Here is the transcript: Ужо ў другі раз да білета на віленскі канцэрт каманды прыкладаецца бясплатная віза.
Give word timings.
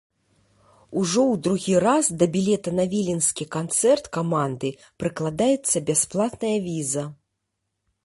Ужо 1.01 1.21
ў 1.31 1.35
другі 1.47 1.75
раз 1.85 2.05
да 2.23 2.29
білета 2.37 2.69
на 2.79 2.85
віленскі 2.95 3.49
канцэрт 3.59 4.11
каманды 4.21 4.75
прыкладаецца 5.05 5.87
бясплатная 5.91 6.57
віза. 6.69 7.11